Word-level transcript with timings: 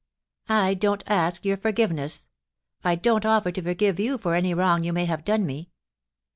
I 0.49 0.73
don't 0.73 1.03
ask 1.05 1.45
your 1.45 1.57
forgiveness; 1.57 2.25
I 2.83 2.95
don't 2.95 3.23
offer 3.23 3.51
to 3.51 3.61
forgive 3.61 3.99
you 3.99 4.17
for 4.17 4.33
any 4.33 4.51
wrong 4.55 4.83
you 4.83 4.93
may 4.93 5.05
have 5.05 5.23
done 5.23 5.45
me. 5.45 5.69